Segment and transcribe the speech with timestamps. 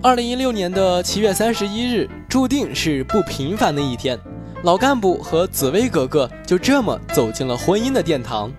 [0.00, 4.16] 二零一六年的七月三十一日，注定是不平凡的一天。
[4.62, 8.52] 老干部和紫薇格格就这么走进了婚姻的殿堂。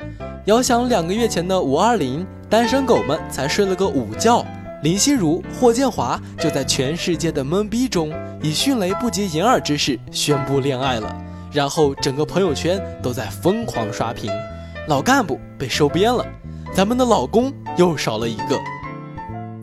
[0.46, 4.46] 遥想两个月前的五二零，单身狗们才睡了个午觉，
[4.84, 11.16] 林心如、霍建华就在全世界的懵逼中，以迅雷不及掩耳之势宣布恋爱了。
[11.54, 14.30] 然后整个朋友圈都在疯狂刷屏，
[14.90, 16.26] 老干部被收编了，
[16.74, 18.60] 咱们的老公又少了一个。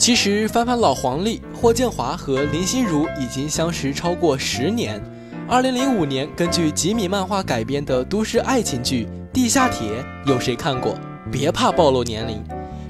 [0.07, 5.03] 其实翻翻老黄历，霍建华和林心如已经相识超过十年。
[5.49, 10.97] 二零零五年，根据吉米漫画改编的都市爱情剧《地下铁》，有谁看过？
[11.29, 12.41] 别怕暴露年龄。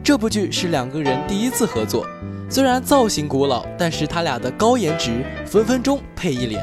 [0.05, 2.07] 这部剧是两个人第一次合作，
[2.51, 6.62] 虽然造型古老，但是他俩的高颜值分分钟配一脸。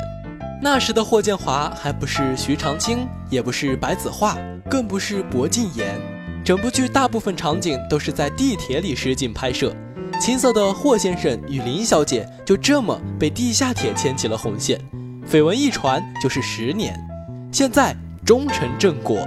[0.61, 4.37] 那时的霍建华还不是徐长卿，也不是白子画，
[4.69, 5.99] 更不是薄敬言。
[6.45, 9.75] 整部剧大部分场景都是在地铁里实景拍摄。
[10.19, 14.79] 青涩的霍先生与林小姐就这么被地下铁牵起了红线，
[15.29, 16.97] 绯闻一传就是十年，
[17.51, 19.17] 现在终成正果。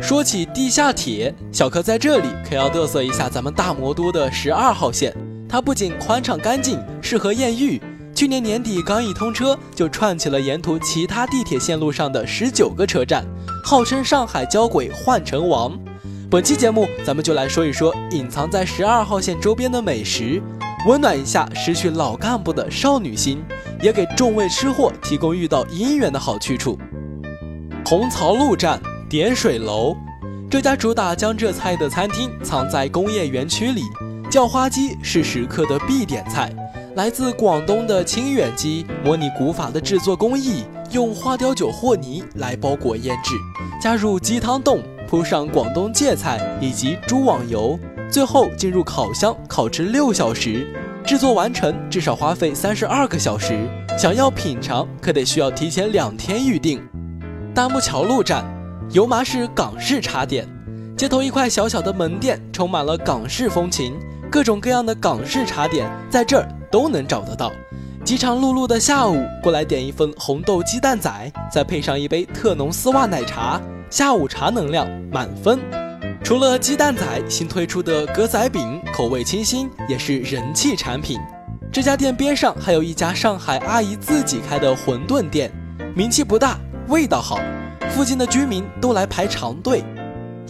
[0.00, 5.14] 说起地下铁，小柯在这里可要嘚瑟一下咱们大魔都的十二号线，
[5.48, 7.80] 它不仅宽敞干净，适合艳遇，
[8.14, 13.24] 去年年底刚一通车就串起了沿途其他地铁线路上的十九个车站，
[13.64, 15.78] 号称上海交轨换乘王。
[16.32, 20.42] 本期节目，咱们就来说一说隐藏在十二号线周边的美食，
[20.88, 23.44] 温暖一下失去老干部的少女心，
[23.82, 26.78] 也给众位吃货提供遇到姻缘的好去处。
[27.84, 29.94] 红槽路站点水楼，
[30.48, 33.82] 这家主打江浙菜的餐厅藏在工业园区里，
[34.30, 36.50] 叫花鸡是食客的必点菜。
[36.96, 43.34] 来自广东的清远鸡，模拟古法的制作工艺，用花雕酒和泥来包裹腌制，
[43.82, 44.82] 加入鸡汤冻。
[45.12, 47.78] 铺上广东芥菜以及猪网油，
[48.10, 50.66] 最后进入烤箱烤制六小时，
[51.04, 53.68] 制作完成至少花费三十二个小时。
[53.98, 56.82] 想要品尝，可得需要提前两天预定。
[57.54, 58.42] 大木桥路站，
[58.92, 60.48] 油麻式港式茶点，
[60.96, 63.92] 街头一块小小的门店，充满了港式风情，
[64.30, 67.52] 各种各样的港式茶点在这儿都能找得到。
[68.02, 73.60] 饥肠辘辘的下午，过来点一份红豆鸡蛋仔，再配上一杯特浓丝袜奶茶。
[73.92, 75.60] 下午茶能量满分，
[76.24, 81.20] 除了鸡蛋仔，新推出的格仔饼口味清新，也是人气产品。
[81.70, 85.52] 这家店边上还有一家上海阿姨自己开的馄饨店，
[85.94, 86.58] 名气不大，
[86.88, 87.38] 味道好，
[87.90, 89.84] 附近的居民都来排长队。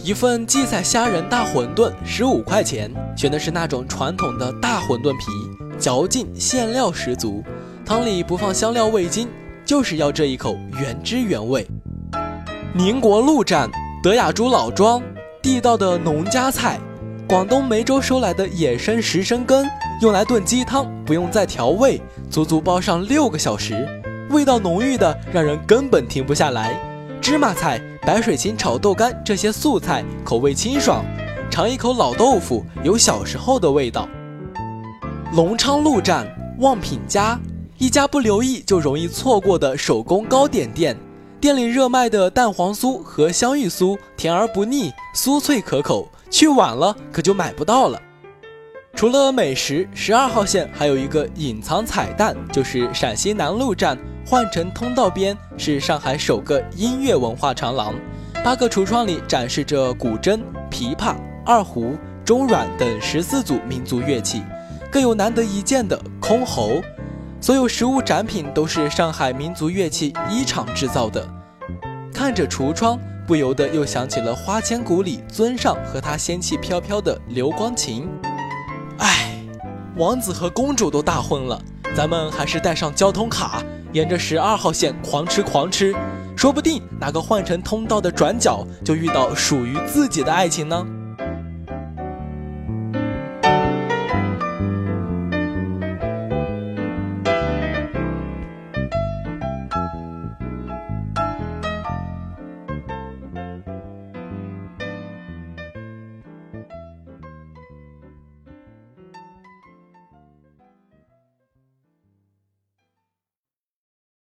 [0.01, 7.43] 一份荠菜虾仁大馄饨十五块钱，选的是那种传统的大馄饨皮，嚼劲馅料十足，
[7.85, 9.27] 汤里不放香料味精，
[9.65, 11.67] 就是要这一口原汁原味。
[12.75, 13.69] 宁国路站
[14.01, 14.99] 德雅珠老庄，
[15.43, 16.79] 地道的农家菜，
[17.29, 19.69] 广东梅州收来的野生石生根，
[20.01, 22.01] 用来炖鸡汤，不用再调味，
[22.31, 23.87] 足足煲上六个小时，
[24.31, 26.75] 味道浓郁的让人根本停不下来。
[27.21, 31.05] 芝麻菜、白水芹炒豆干这些素菜，口味清爽，
[31.51, 34.09] 尝一口老豆腐，有小时候的味道。
[35.33, 36.25] 隆昌路站
[36.57, 37.39] 旺品家，
[37.77, 40.97] 一家不留意就容易错过的手工糕点店。
[41.43, 46.09] 店里热卖的蛋黄酥和香芋酥，甜而不腻，酥脆可口。
[46.29, 48.01] 去晚了可就买不到了。
[48.95, 57.93] 除了美食，十二号线还有一个隐藏彩蛋，就是陕西南路站换乘通道边是上海首个音乐文化长廊，
[58.41, 60.39] 八个橱窗里展示着古筝、
[60.71, 61.13] 琵琶、
[61.45, 64.41] 二胡、中阮等十四组民族乐器，
[64.89, 66.81] 更有难得一见的箜篌。
[67.43, 71.27] 所有实物展品都是上海民族乐器一厂制造的。
[72.13, 72.97] 看着橱窗，
[73.27, 78.07] 不由得又想起了《花千骨》里尊上和他仙气飘飘的流光琴。
[78.99, 79.43] 唉，
[79.97, 81.61] 王子和公主都大婚了，
[81.93, 85.93] 咱们还是带上交通卡，沿着十二号线狂吃狂吃，
[86.37, 90.87] 说不定哪个换乘通道的转角就遇到属于自己的爱情呢。